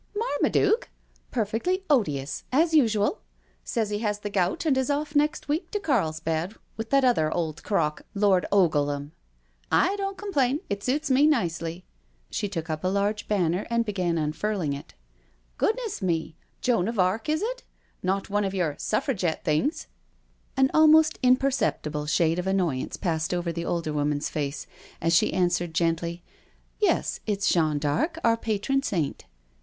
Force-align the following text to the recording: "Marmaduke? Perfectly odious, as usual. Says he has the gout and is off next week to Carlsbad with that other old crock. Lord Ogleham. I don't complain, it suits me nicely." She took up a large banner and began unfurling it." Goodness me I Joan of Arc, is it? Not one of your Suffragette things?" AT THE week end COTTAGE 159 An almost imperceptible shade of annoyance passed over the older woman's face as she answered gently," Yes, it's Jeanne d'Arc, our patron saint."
"Marmaduke? 0.15 0.89
Perfectly 1.29 1.83
odious, 1.87 2.43
as 2.51 2.73
usual. 2.73 3.21
Says 3.63 3.91
he 3.91 3.99
has 3.99 4.21
the 4.21 4.31
gout 4.31 4.65
and 4.65 4.75
is 4.75 4.89
off 4.89 5.15
next 5.15 5.47
week 5.47 5.69
to 5.69 5.79
Carlsbad 5.79 6.55
with 6.75 6.89
that 6.89 7.05
other 7.05 7.31
old 7.31 7.61
crock. 7.61 8.01
Lord 8.15 8.47
Ogleham. 8.51 9.11
I 9.71 9.95
don't 9.97 10.17
complain, 10.17 10.61
it 10.71 10.81
suits 10.81 11.11
me 11.11 11.27
nicely." 11.27 11.85
She 12.31 12.49
took 12.49 12.67
up 12.67 12.83
a 12.83 12.87
large 12.87 13.27
banner 13.27 13.67
and 13.69 13.85
began 13.85 14.17
unfurling 14.17 14.73
it." 14.73 14.95
Goodness 15.59 16.01
me 16.01 16.35
I 16.35 16.45
Joan 16.61 16.87
of 16.87 16.97
Arc, 16.97 17.29
is 17.29 17.43
it? 17.43 17.61
Not 18.01 18.27
one 18.27 18.43
of 18.43 18.55
your 18.55 18.75
Suffragette 18.79 19.43
things?" 19.45 19.83
AT 19.83 19.83
THE 19.83 19.83
week 19.83 20.57
end 20.57 20.71
COTTAGE 20.71 20.81
159 20.81 20.81
An 20.81 20.81
almost 20.81 21.19
imperceptible 21.21 22.05
shade 22.07 22.39
of 22.39 22.47
annoyance 22.47 22.97
passed 22.97 23.35
over 23.35 23.51
the 23.53 23.65
older 23.65 23.93
woman's 23.93 24.29
face 24.29 24.65
as 24.99 25.13
she 25.15 25.31
answered 25.31 25.75
gently," 25.75 26.23
Yes, 26.79 27.19
it's 27.27 27.47
Jeanne 27.47 27.77
d'Arc, 27.77 28.17
our 28.23 28.35
patron 28.35 28.81
saint." 28.81 29.25